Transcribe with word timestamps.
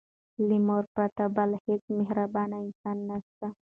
له 0.47 0.57
مور 0.67 0.83
پرته 0.95 1.23
بل 1.37 1.49
هيڅ 1.65 1.83
مهربانه 1.97 2.57
انسان 2.65 2.97
نسته. 3.09 3.47